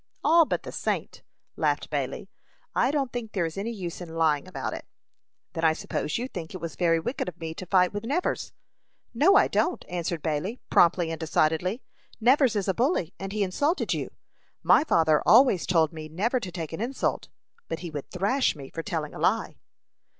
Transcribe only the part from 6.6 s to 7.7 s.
very wicked of me to